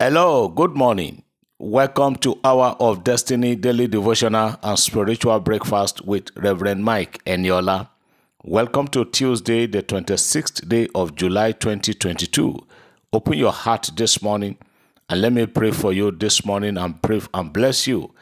[0.00, 1.24] Hello, good morning.
[1.58, 7.88] Welcome to Hour of Destiny Daily Devotional and Spiritual Breakfast with Reverend Mike Eniola.
[8.44, 12.64] Welcome to Tuesday, the 26th day of July 2022.
[13.12, 14.56] Open your heart this morning
[15.08, 18.14] and let me pray for you this morning and pray and bless you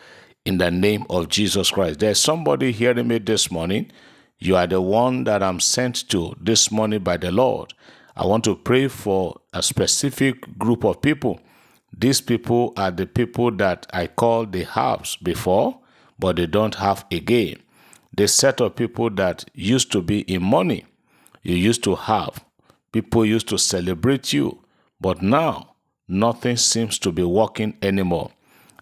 [0.46, 1.98] in the name of Jesus Christ.
[1.98, 3.92] There's somebody hearing me this morning.
[4.38, 7.74] You are the one that I'm sent to this morning by the Lord.
[8.16, 11.38] I want to pray for a specific group of people
[11.92, 15.80] these people are the people that I called the haves before,
[16.18, 17.62] but they don't have again.
[18.14, 20.84] The set of people that used to be in money,
[21.42, 22.44] you used to have.
[22.92, 24.62] People used to celebrate you,
[25.00, 25.74] but now
[26.08, 28.30] nothing seems to be working anymore.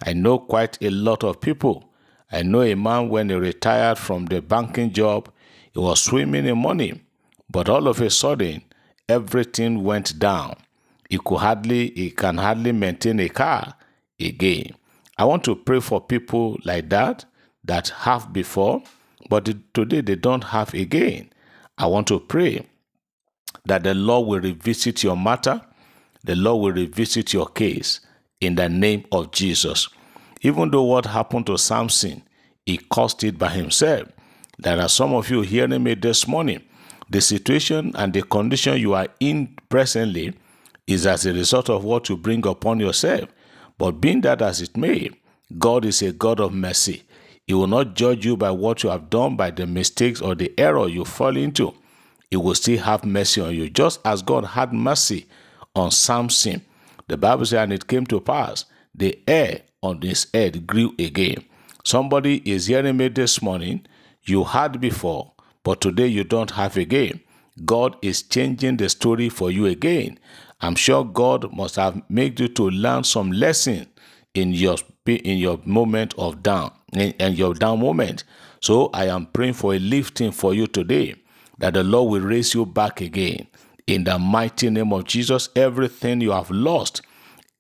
[0.05, 1.91] I know quite a lot of people.
[2.33, 5.31] I know a man when he retired from the banking job,
[5.73, 7.03] he was swimming in money,
[7.49, 8.63] but all of a sudden,
[9.09, 10.57] everything went down
[11.09, 13.75] he could hardly he can hardly maintain a car
[14.21, 14.75] again.
[15.17, 17.25] I want to pray for people like that
[17.65, 18.83] that have before,
[19.31, 19.45] but
[19.75, 21.31] today they don't have again.
[21.79, 22.67] I want to pray
[23.67, 25.61] that the Lord will revisit your matter,
[26.23, 28.01] the Lord will revisit your case
[28.41, 29.89] in the name of Jesus.
[30.43, 32.23] Even though what happened to Samson,
[32.67, 34.09] he caused it by himself.
[34.59, 36.63] There are some of you hearing me this morning.
[37.11, 40.35] The situation and the condition you are in presently
[40.87, 43.29] is as a result of what you bring upon yourself.
[43.79, 45.11] But being that as it may,
[45.59, 47.03] God is a God of mercy.
[47.47, 50.53] He will not judge you by what you have done, by the mistakes or the
[50.59, 51.75] error you fall into.
[52.31, 55.27] He will still have mercy on you, just as God had mercy
[55.75, 56.65] on Samson.
[57.07, 61.45] The Bible says, and it came to pass, the hair on his head grew again.
[61.85, 63.85] Somebody is hearing me this morning.
[64.23, 65.33] You had before,
[65.63, 67.21] but today you don't have again.
[67.65, 70.19] God is changing the story for you again.
[70.65, 73.87] I'm sure God must have made you to learn some lesson
[74.33, 78.25] in your in your moment of down in, in your down moment.
[78.63, 81.17] So I am praying for a lifting for you today
[81.59, 83.47] that the Lord will raise you back again
[83.87, 85.51] in the mighty name of Jesus.
[85.55, 87.03] Everything you have lost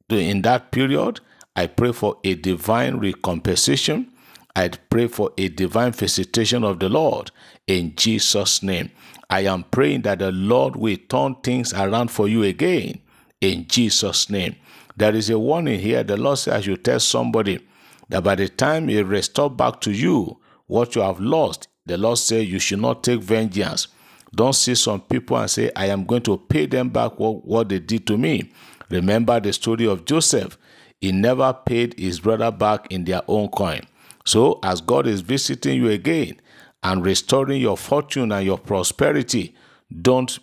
[0.08, 1.20] in that period,
[1.54, 4.08] I pray for a divine recompensation.
[4.56, 7.32] I pray for a divine visitation of the Lord
[7.66, 8.90] in Jesus' name.
[9.30, 13.00] I am praying that the Lord will turn things around for you again
[13.40, 14.56] in Jesus' name.
[14.96, 16.04] There is a warning here.
[16.04, 17.60] The Lord says, should tell somebody
[18.08, 22.18] that by the time He restore back to you what you have lost, the Lord
[22.18, 23.88] says you should not take vengeance.
[24.34, 27.68] Don't see some people and say, I am going to pay them back what, what
[27.68, 28.50] they did to me.
[28.90, 30.58] Remember the story of Joseph.
[31.00, 33.82] He never paid his brother back in their own coin.
[34.24, 36.40] So, as God is visiting you again,
[36.84, 39.54] and restoring your fortune and your prosperity.
[40.02, 40.38] Don't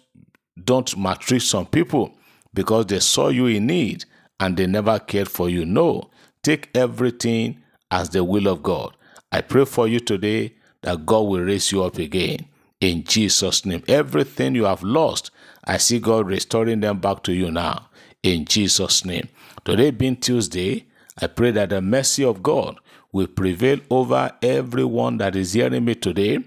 [0.61, 2.17] don't maltreat some people
[2.53, 4.03] because they saw you in need
[4.39, 5.65] and they never cared for you.
[5.65, 6.09] No,
[6.43, 8.95] take everything as the will of God.
[9.31, 12.47] I pray for you today that God will raise you up again
[12.81, 13.83] in Jesus' name.
[13.87, 15.31] Everything you have lost,
[15.63, 17.89] I see God restoring them back to you now
[18.23, 19.29] in Jesus' name.
[19.63, 20.85] Today being Tuesday,
[21.21, 22.79] I pray that the mercy of God
[23.11, 26.39] will prevail over everyone that is hearing me today.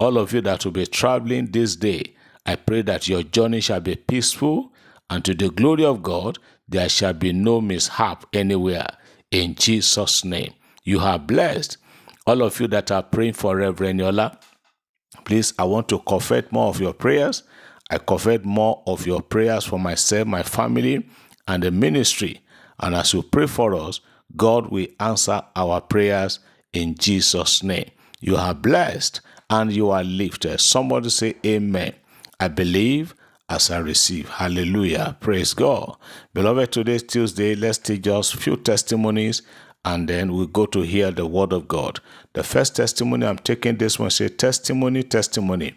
[0.00, 3.80] All of you that will be traveling this day, I pray that your journey shall
[3.80, 4.72] be peaceful
[5.12, 8.86] and to the glory of God, there shall be no mishap anywhere.
[9.30, 11.76] In Jesus' name, you are blessed.
[12.26, 14.40] All of you that are praying for Reverend Eniola,
[15.24, 17.42] please, I want to covet more of your prayers.
[17.90, 21.06] I covet more of your prayers for myself, my family,
[21.46, 22.40] and the ministry.
[22.80, 24.00] And as you pray for us,
[24.36, 26.40] God will answer our prayers
[26.72, 27.90] in Jesus' name.
[28.20, 29.20] You are blessed
[29.50, 30.60] and you are lifted.
[30.60, 31.94] Somebody say, Amen.
[32.40, 33.14] I believe
[33.48, 34.28] as I receive.
[34.28, 35.16] Hallelujah.
[35.20, 35.96] Praise God.
[36.34, 37.54] Beloved, today's Tuesday.
[37.54, 39.42] Let's take just few testimonies
[39.84, 42.00] and then we go to hear the word of God.
[42.34, 45.74] The first testimony I'm taking this one say testimony, testimony.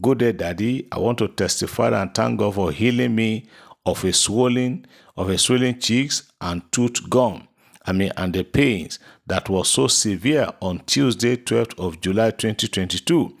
[0.00, 0.86] Good day, Daddy.
[0.92, 3.48] I want to testify and thank God for healing me
[3.84, 4.86] of a swelling,
[5.16, 7.47] of a swelling cheeks and tooth gum.
[7.88, 13.34] I mean, and the pains that was so severe on Tuesday, 12th of July 2022.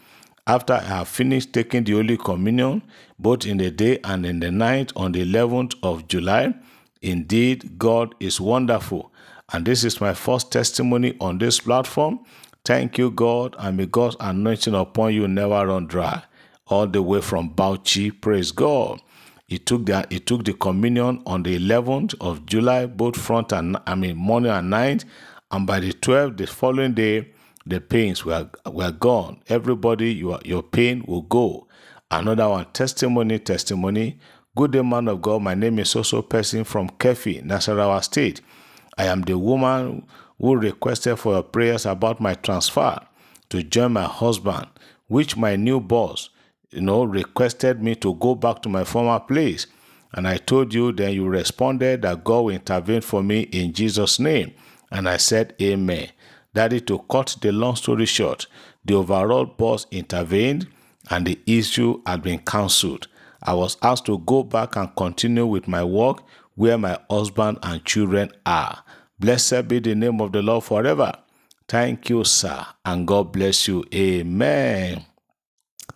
[0.46, 2.80] After I have finished taking the Holy Communion,
[3.18, 6.54] both in the day and in the night on the 11th of July,
[7.02, 9.12] indeed, God is wonderful.
[9.52, 12.20] And this is my first testimony on this platform.
[12.64, 16.22] Thank you, God, and may God's anointing upon you never run dry.
[16.68, 19.02] All the way from Bauchi, praise God.
[19.48, 23.78] He took the he took the communion on the 11th of July, both front and
[23.86, 25.06] I mean morning and night,
[25.50, 27.32] and by the 12th, the following day,
[27.64, 29.40] the pains were were gone.
[29.48, 31.66] Everybody, your your pain will go.
[32.10, 34.18] Another one, testimony, testimony.
[34.54, 35.40] Good day, man of God.
[35.42, 38.42] My name is also person from Keffi, Nasarawa State.
[38.98, 40.06] I am the woman
[40.38, 42.98] who requested for your prayers about my transfer
[43.48, 44.66] to join my husband,
[45.06, 46.28] which my new boss,
[46.70, 49.66] you know, requested me to go back to my former place.
[50.12, 54.18] And I told you, then you responded that God will intervene for me in Jesus'
[54.18, 54.52] name.
[54.90, 56.08] And I said, Amen.
[56.54, 58.46] Daddy, to cut the long story short,
[58.84, 60.66] the overall boss intervened
[61.10, 63.06] and the issue had been cancelled.
[63.42, 66.22] I was asked to go back and continue with my work
[66.54, 68.82] where my husband and children are.
[69.20, 71.12] Blessed be the name of the Lord forever.
[71.68, 73.84] Thank you, sir, and God bless you.
[73.94, 75.04] Amen.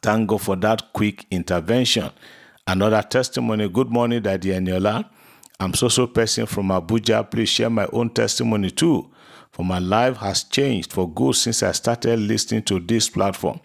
[0.03, 2.11] Thank God for that quick intervention.
[2.67, 3.69] Another testimony.
[3.69, 5.09] Good morning, Daddy Eniola.
[5.61, 7.31] I'm so so person from Abuja.
[7.31, 9.09] Please share my own testimony too.
[9.53, 13.61] For my life has changed for good since I started listening to this platform.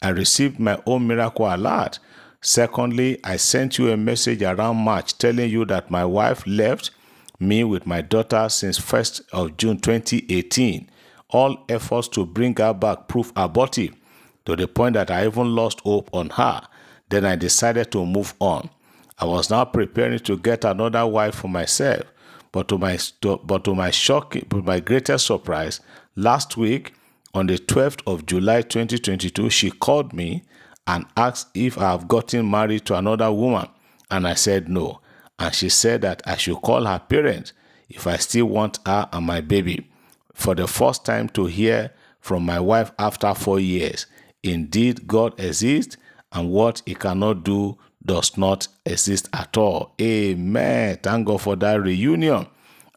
[0.00, 1.98] I received my own miracle alert.
[2.40, 6.92] Secondly, I sent you a message around March telling you that my wife left
[7.40, 10.88] me with my daughter since 1st of June 2018.
[11.30, 13.96] All efforts to bring her back proved abortive
[14.44, 16.62] to the point that I even lost hope on her.
[17.08, 18.70] Then I decided to move on.
[19.18, 22.04] I was now preparing to get another wife for myself,
[22.52, 25.80] but to my but to my shocking, but my greatest surprise,
[26.16, 26.94] last week
[27.34, 30.44] on the 12th of July 2022, she called me
[30.86, 33.68] and asked if I have gotten married to another woman,
[34.10, 35.00] and I said no.
[35.38, 37.52] And she said that I should call her parents
[37.88, 39.88] if I still want her and my baby.
[40.34, 44.06] For the first time to hear from my wife after four years,
[44.42, 45.96] indeed God exists
[46.32, 49.94] and what he cannot do does not exist at all.
[50.00, 50.98] Amen.
[51.02, 52.46] Thank God for that reunion.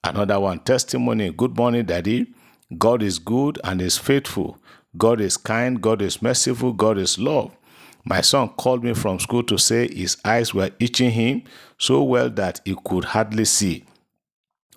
[0.03, 1.31] Another one testimony.
[1.31, 2.27] Good morning, Daddy.
[2.77, 4.57] God is good and is faithful.
[4.97, 5.81] God is kind.
[5.81, 6.73] God is merciful.
[6.73, 7.51] God is love.
[8.05, 11.43] My son called me from school to say his eyes were itching him
[11.77, 13.85] so well that he could hardly see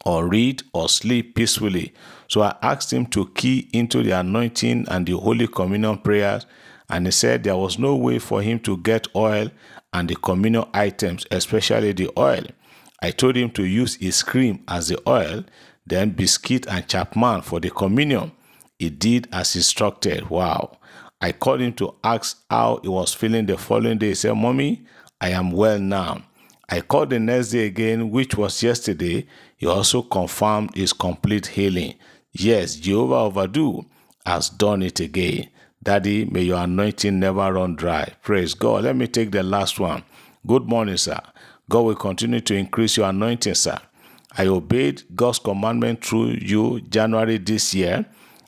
[0.04, 1.92] or read or sleep peacefully.
[2.28, 6.46] So I asked him to key into the anointing and the Holy Communion prayers
[6.88, 9.50] and he said there was no way for him to get oil
[9.92, 12.44] and the communion items, especially the oil.
[13.02, 15.44] I told him to use his cream as the oil,
[15.86, 18.32] then biscuit and chapman for the communion.
[18.78, 20.28] He did as instructed.
[20.28, 20.78] Wow.
[21.20, 24.08] I called him to ask how he was feeling the following day.
[24.08, 24.86] He said, Mommy,
[25.20, 26.22] I am well now.
[26.68, 29.26] I called the next day again, which was yesterday.
[29.56, 31.94] He also confirmed his complete healing.
[32.38, 33.86] Yes, Jehovah Overdo
[34.26, 35.48] has done it again.
[35.82, 38.12] Daddy, may your anointing never run dry.
[38.22, 38.84] Praise God.
[38.84, 40.04] Let me take the last one.
[40.46, 41.18] Good morning, sir.
[41.70, 43.78] God will continue to increase your anointing, sir.
[44.36, 48.04] I obeyed God's commandment through you January this year.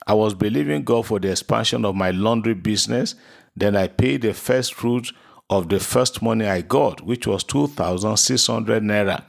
[0.07, 3.15] I was believing God for the expansion of my laundry business.
[3.57, 5.13] Then I paid the first fruit
[5.49, 9.23] of the first money I got, which was 2,600 naira,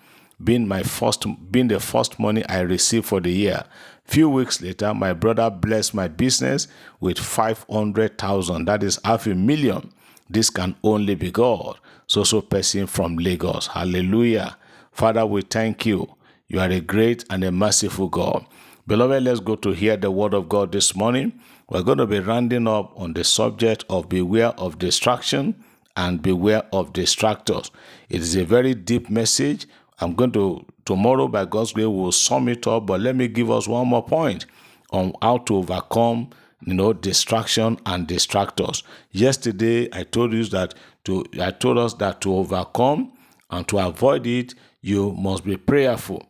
[0.43, 3.63] being my first, being the first money I received for the year.
[4.09, 6.67] Few weeks later, my brother blessed my business
[6.99, 8.65] with 500,000.
[8.65, 9.93] That is half a million.
[10.27, 11.77] This can only be God.
[12.07, 13.67] So, so person from Lagos.
[13.67, 14.57] Hallelujah.
[14.91, 16.07] Father, we thank you.
[16.47, 18.47] You are a great and a merciful God.
[18.87, 21.39] Beloved, let's go to hear the word of God this morning.
[21.69, 25.63] We're going to be rounding up on the subject of beware of distraction
[25.95, 27.69] and beware of distractors.
[28.09, 29.67] It is a very deep message.
[29.99, 32.87] I'm going to Tomorrow, by God's grace, we'll sum it up.
[32.87, 34.47] But let me give us one more point
[34.89, 36.31] on how to overcome
[36.65, 40.73] you know distraction and distractors yesterday i told you that
[41.05, 43.13] to i told us that to overcome
[43.51, 46.27] and to avoid it you must be prayerful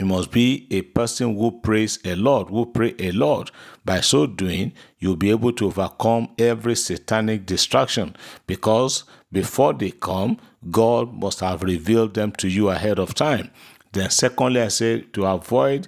[0.00, 3.50] you must be a person who prays a lot, who pray a lot.
[3.84, 8.16] By so doing, you'll be able to overcome every satanic distraction
[8.46, 10.38] because before they come,
[10.70, 13.50] God must have revealed them to you ahead of time.
[13.92, 15.86] Then, secondly, I say to avoid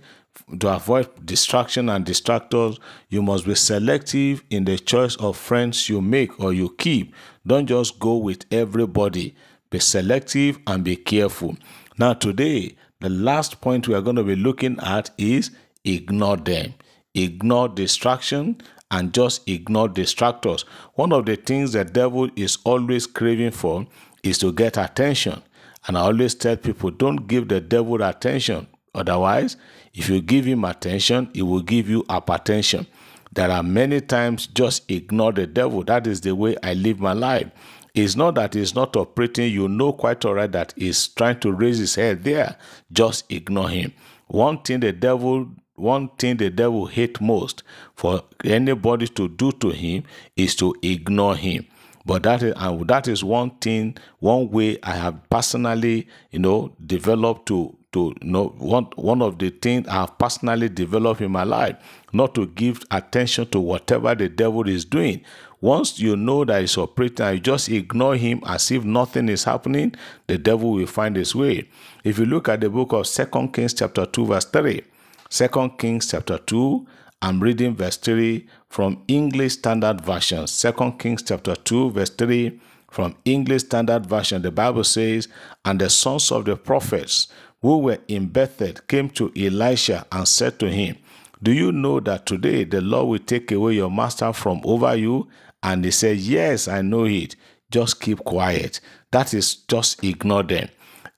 [0.61, 2.79] to avoid distraction and distractors,
[3.09, 7.15] you must be selective in the choice of friends you make or you keep.
[7.47, 9.35] Don't just go with everybody.
[9.71, 11.57] Be selective and be careful.
[11.99, 15.51] Now, today, the last point we are going to be looking at is
[15.85, 16.75] ignore them.
[17.15, 18.61] Ignore distraction
[18.93, 20.65] and just ignore distractors.
[20.95, 23.87] One of the things the devil is always craving for
[24.23, 25.43] is to get attention.
[25.89, 28.69] And I always tell people don't give the devil attention.
[28.95, 29.57] Otherwise,
[29.95, 32.87] if you give him attention, he will give you attention.
[33.33, 35.83] There are many times just ignore the devil.
[35.83, 37.51] That is the way I live my life.
[37.95, 39.53] It's not that he's not operating.
[39.53, 42.57] You know quite all right that he's trying to raise his head there.
[42.93, 43.93] Just ignore him.
[44.29, 47.63] One thing the devil one thing the devil hate most
[47.95, 50.05] for anybody to do to him
[50.37, 51.67] is to ignore him.
[52.05, 56.73] But that is and that is one thing, one way I have personally, you know,
[56.85, 61.31] developed to to you know one one of the things I have personally developed in
[61.31, 61.77] my life,
[62.13, 65.23] not to give attention to whatever the devil is doing.
[65.63, 69.45] Once you know that he's operating and you just ignore him as if nothing is
[69.45, 69.95] happening,
[70.27, 71.69] the devil will find his way.
[72.03, 74.83] If you look at the book of Second Kings chapter 2, verse 3,
[75.31, 76.85] 2 Kings chapter 2,
[77.23, 80.47] I'm reading verse 3 from English Standard Version.
[80.47, 84.43] 2 Kings chapter 2, verse 3 from English Standard Version.
[84.43, 85.29] The Bible says,
[85.65, 87.29] And the sons of the prophets
[87.61, 90.97] who were in Bethel came to Elisha and said to him,
[91.41, 95.29] Do you know that today the Lord will take away your master from over you?
[95.63, 97.37] And he said, Yes, I know it.
[97.71, 98.81] Just keep quiet.
[99.11, 100.69] That is just ignore them.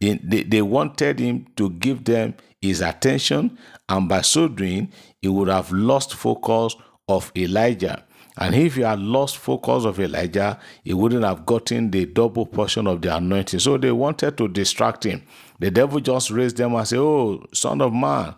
[0.00, 3.58] They, they wanted him to give them his attention,
[3.88, 6.76] and by so doing, he would have lost focus
[7.08, 8.04] of Elijah.
[8.36, 12.86] And if he had lost focus of Elijah, he wouldn't have gotten the double portion
[12.88, 13.60] of the anointing.
[13.60, 15.22] So they wanted to distract him.
[15.60, 18.34] The devil just raised them and said, Oh, son of man,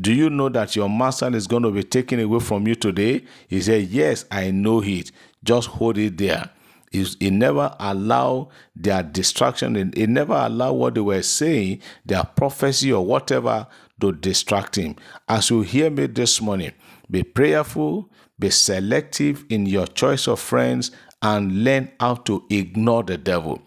[0.00, 3.24] do you know that your master is going to be taken away from you today?
[3.46, 5.12] He said, Yes, I know it.
[5.48, 6.50] Just hold it there.
[6.90, 9.76] He never allow their distraction.
[9.76, 13.66] and He never allow what they were saying, their prophecy or whatever,
[13.98, 14.94] to distract him.
[15.26, 16.72] As you hear me this morning,
[17.10, 20.90] be prayerful, be selective in your choice of friends,
[21.22, 23.62] and learn how to ignore the devil.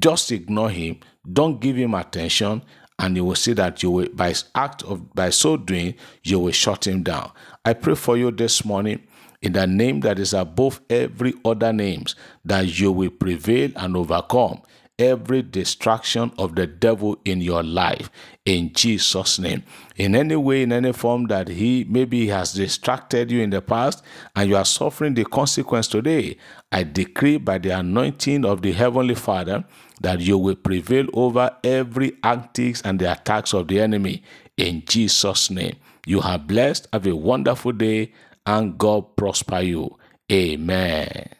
[0.00, 0.98] Just ignore him.
[1.32, 2.62] Don't give him attention,
[2.98, 5.94] and you will see that you will, by act of by so doing,
[6.24, 7.30] you will shut him down.
[7.64, 9.04] I pray for you this morning
[9.42, 14.60] in the name that is above every other names that you will prevail and overcome
[14.98, 18.10] every distraction of the devil in your life
[18.44, 19.62] in Jesus name.
[19.96, 24.04] In any way in any form that he maybe has distracted you in the past
[24.36, 26.36] and you are suffering the consequence today
[26.70, 29.64] I decree by the anointing of the heavenly Father
[30.02, 34.22] that you will prevail over every antics and the attacks of the enemy.
[34.58, 36.88] In Jesus name you are blessed.
[36.92, 38.12] Have a wonderful day
[38.46, 39.96] and God prosper you.
[40.30, 41.39] Amen